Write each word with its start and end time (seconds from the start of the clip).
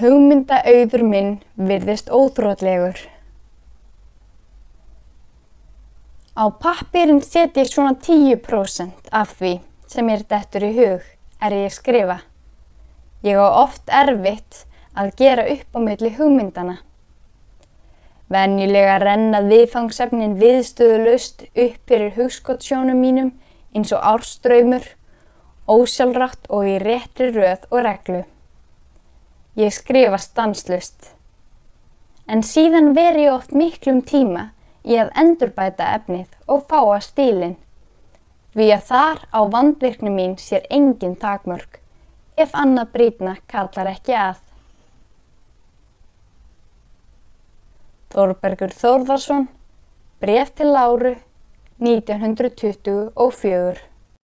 Hugmyndaauður 0.00 1.02
minn 1.04 1.32
virðist 1.60 2.08
óþrótlegur. 2.08 3.02
Á 6.40 6.44
pappirinn 6.56 7.20
set 7.20 7.58
ég 7.60 7.68
svona 7.68 7.92
10% 8.00 9.10
af 9.12 9.34
því 9.36 9.50
sem 9.90 10.08
mér 10.08 10.24
dettur 10.30 10.64
í 10.64 10.70
hug 10.78 11.04
er 11.44 11.56
ég 11.58 11.74
skrifa. 11.74 12.20
Ég 13.26 13.36
á 13.36 13.44
oft 13.60 13.92
erfitt 13.92 14.64
að 14.96 15.12
gera 15.20 15.44
upp 15.52 15.76
á 15.76 15.78
milli 15.84 16.14
hugmyndana. 16.16 16.78
Venjulega 18.32 18.96
renna 19.04 19.44
viðfangsefnin 19.44 20.38
viðstöðulust 20.40 21.48
upp 21.50 21.78
fyrir 21.90 22.16
hugskottsjónum 22.16 23.04
mínum 23.04 23.32
eins 23.74 23.92
og 23.92 24.00
árströymur, 24.14 24.86
ósjálfrátt 25.68 26.48
og 26.48 26.68
í 26.72 26.78
réttri 26.80 27.34
röð 27.34 27.68
og 27.68 27.82
reglu. 27.84 28.22
Ég 29.58 29.74
skrifa 29.74 30.18
stanslust. 30.22 31.10
En 32.30 32.44
síðan 32.46 32.92
veri 32.94 33.26
ég 33.26 33.34
oft 33.34 33.50
miklum 33.50 33.98
tíma 34.06 34.52
í 34.86 34.94
að 34.94 35.10
endurbæta 35.18 35.88
efnið 35.96 36.28
og 36.46 36.62
fáa 36.70 37.00
stílinn. 37.02 37.56
Því 38.54 38.68
að 38.76 38.86
þar 38.92 39.18
á 39.34 39.40
vandvirknu 39.50 40.14
mín 40.14 40.38
sér 40.38 40.70
engin 40.70 41.18
takmörg 41.18 41.80
ef 42.38 42.54
annað 42.54 42.94
brítna 42.94 43.34
kallar 43.50 43.90
ekki 43.90 44.14
að. 44.14 44.38
Þórbergur 48.14 48.74
Þórðarsson, 48.74 49.48
bref 50.22 50.54
til 50.58 50.70
Láru, 50.74 51.16
1924 51.82 53.89